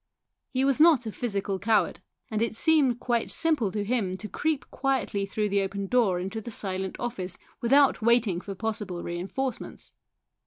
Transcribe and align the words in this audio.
He 0.49 0.65
was 0.65 0.79
not 0.79 1.05
a 1.05 1.11
physical 1.11 1.59
coward, 1.59 1.99
and 2.31 2.41
it 2.41 2.55
seemed 2.55 2.99
quite 2.99 3.29
simple 3.29 3.71
to 3.71 3.83
him 3.83 4.17
to 4.17 4.27
creep 4.27 4.65
quietly 4.71 5.27
through 5.27 5.49
the 5.49 5.61
open 5.61 5.85
door 5.85 6.19
into 6.19 6.41
the 6.41 6.49
silent 6.49 6.95
office 6.99 7.37
without 7.61 8.01
waiting 8.01 8.41
for 8.41 8.55
possible 8.55 9.03
reinforcements. 9.03 9.93